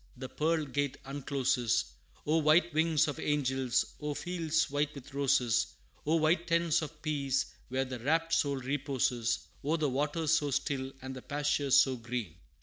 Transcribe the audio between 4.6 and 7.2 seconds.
white with roses! O white tents of